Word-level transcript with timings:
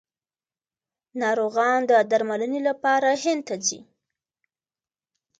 ناروغان 1.21 1.79
د 1.89 1.91
درملنې 2.11 2.61
لپاره 2.69 3.09
هند 3.23 3.41
ته 3.47 3.55
ځي. 3.65 3.79